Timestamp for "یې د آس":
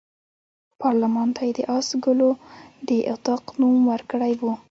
1.47-1.87